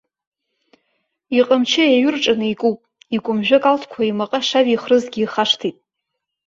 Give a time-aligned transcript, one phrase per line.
[1.39, 2.79] Иҟамчы еиҩырҿаны икыуп,
[3.15, 5.77] икәымжәы акалҭқәа имаҟа ишавихрызгьы ихашҭит.